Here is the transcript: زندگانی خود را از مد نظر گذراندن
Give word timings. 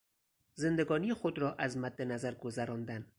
زندگانی 0.55 1.13
خود 1.13 1.39
را 1.39 1.53
از 1.55 1.77
مد 1.77 2.01
نظر 2.01 2.33
گذراندن 2.33 3.05